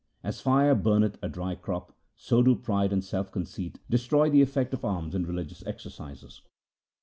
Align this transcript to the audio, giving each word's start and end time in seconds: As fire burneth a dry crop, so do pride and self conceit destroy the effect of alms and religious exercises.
As 0.23 0.41
fire 0.41 0.73
burneth 0.73 1.19
a 1.21 1.29
dry 1.29 1.53
crop, 1.53 1.95
so 2.15 2.41
do 2.41 2.55
pride 2.55 2.91
and 2.91 3.03
self 3.03 3.31
conceit 3.31 3.77
destroy 3.87 4.31
the 4.31 4.41
effect 4.41 4.73
of 4.73 4.83
alms 4.83 5.13
and 5.13 5.27
religious 5.27 5.63
exercises. 5.67 6.41